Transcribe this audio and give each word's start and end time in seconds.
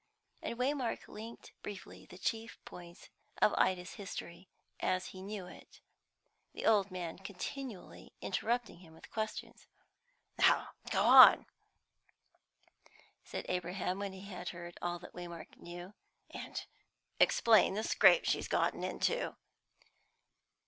And 0.41 0.57
Waymark 0.57 1.07
linked 1.07 1.51
briefly 1.61 2.07
the 2.07 2.17
chief 2.17 2.57
points 2.65 3.09
of 3.39 3.53
Ida's 3.55 3.91
history, 3.93 4.49
as 4.79 5.05
he 5.09 5.21
knew 5.21 5.45
it, 5.45 5.79
the 6.53 6.65
old 6.65 6.89
man 6.89 7.19
continually 7.19 8.11
interrupting 8.19 8.79
him 8.79 8.95
with 8.95 9.11
questions. 9.11 9.67
"Now 10.39 10.69
go 10.89 11.03
on," 11.03 11.45
said 13.23 13.45
Abraham, 13.47 13.99
when 13.99 14.13
he 14.13 14.21
had 14.25 14.49
heard 14.49 14.75
all 14.81 14.97
that 14.97 15.13
Waymark 15.13 15.57
knew, 15.57 15.93
"and 16.31 16.65
explain 17.19 17.75
the 17.75 17.83
scrape 17.83 18.25
she's 18.25 18.47
got 18.47 18.73
into." 18.73 19.35